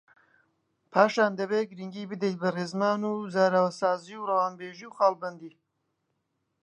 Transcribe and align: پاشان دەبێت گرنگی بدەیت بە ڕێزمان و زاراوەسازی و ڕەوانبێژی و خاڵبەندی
پاشان 0.93 1.31
دەبێت 1.39 1.65
گرنگی 1.71 2.09
بدەیت 2.11 2.37
بە 2.41 2.49
ڕێزمان 2.55 3.01
و 3.11 3.13
زاراوەسازی 3.33 4.15
و 4.17 4.27
ڕەوانبێژی 4.29 4.87
و 4.87 4.95
خاڵبەندی 4.97 5.53